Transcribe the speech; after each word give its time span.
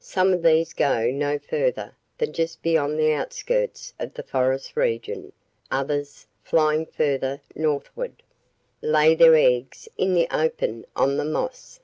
Some 0.00 0.34
of 0.34 0.42
these 0.42 0.74
go 0.74 1.10
no 1.10 1.38
further 1.38 1.96
than 2.18 2.34
just 2.34 2.60
beyond 2.60 2.98
the 2.98 3.14
outskirts 3.14 3.94
of 3.98 4.12
the 4.12 4.22
forest 4.22 4.76
region; 4.76 5.32
others, 5.70 6.26
flying 6.42 6.84
further 6.84 7.40
northward, 7.54 8.22
lay 8.82 9.14
their 9.14 9.36
eggs 9.36 9.88
in 9.96 10.12
the 10.12 10.28
open 10.30 10.84
on 10.94 11.16
the 11.16 11.24
moss. 11.24 11.80